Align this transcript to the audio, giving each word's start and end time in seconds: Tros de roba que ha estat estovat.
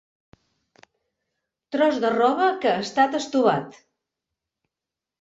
Tros 1.77 2.01
de 2.05 2.13
roba 2.17 2.49
que 2.65 2.73
ha 2.75 2.83
estat 2.89 3.23
estovat. 3.23 3.81